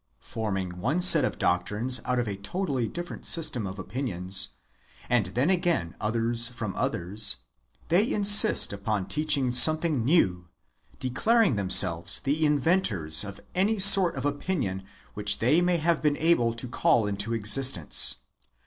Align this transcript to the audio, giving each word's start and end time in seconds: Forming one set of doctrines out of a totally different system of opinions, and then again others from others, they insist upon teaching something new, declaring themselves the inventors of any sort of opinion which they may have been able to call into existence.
Forming 0.19 0.79
one 0.79 0.99
set 0.99 1.23
of 1.23 1.37
doctrines 1.37 2.01
out 2.05 2.17
of 2.17 2.27
a 2.27 2.35
totally 2.35 2.87
different 2.87 3.23
system 3.23 3.67
of 3.67 3.77
opinions, 3.77 4.47
and 5.11 5.27
then 5.27 5.51
again 5.51 5.93
others 6.01 6.47
from 6.47 6.73
others, 6.75 7.35
they 7.89 8.11
insist 8.11 8.73
upon 8.73 9.07
teaching 9.07 9.51
something 9.51 10.03
new, 10.03 10.47
declaring 10.99 11.55
themselves 11.55 12.17
the 12.19 12.43
inventors 12.43 13.23
of 13.23 13.41
any 13.53 13.77
sort 13.77 14.15
of 14.15 14.25
opinion 14.25 14.81
which 15.13 15.37
they 15.37 15.61
may 15.61 15.77
have 15.77 16.01
been 16.01 16.17
able 16.17 16.55
to 16.55 16.67
call 16.67 17.05
into 17.05 17.35
existence. 17.35 18.15